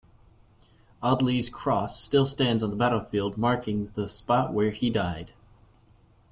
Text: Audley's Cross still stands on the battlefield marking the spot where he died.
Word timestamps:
Audley's 1.03 1.47
Cross 1.47 1.99
still 2.01 2.25
stands 2.25 2.63
on 2.63 2.71
the 2.71 2.75
battlefield 2.75 3.37
marking 3.37 3.91
the 3.93 4.09
spot 4.09 4.51
where 4.51 4.71
he 4.71 4.89
died. 4.89 5.31